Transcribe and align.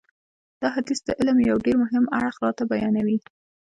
دا 0.61 0.67
حدیث 0.75 0.99
د 1.05 1.09
علم 1.19 1.37
یو 1.49 1.57
ډېر 1.65 1.75
مهم 1.83 2.05
اړخ 2.17 2.35
راته 2.45 2.63
بیانوي. 2.71 3.17